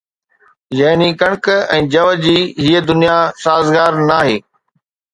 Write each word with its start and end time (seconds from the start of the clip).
يعني 0.79 1.09
ڪڻڪ 1.19 1.43
۽ 1.77 1.81
جَوَ 1.97 2.07
جي 2.25 2.35
هيءَ 2.65 2.85
دنيا 2.91 3.17
سازگار 3.45 4.03
ناهي 4.11 4.37